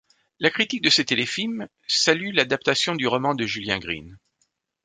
La 0.39 0.49
critique 0.49 0.81
de 0.81 0.89
ce 0.89 1.03
téléfilm 1.03 1.67
salue 1.85 2.33
l'adaptation 2.33 2.95
du 2.95 3.05
roman 3.05 3.35
de 3.35 3.45
Julien 3.45 3.77
Green. 3.77 4.17